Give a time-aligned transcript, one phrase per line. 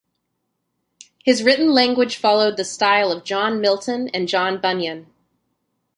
[1.23, 5.05] His written language followed the style of John Milton and John Bunyan.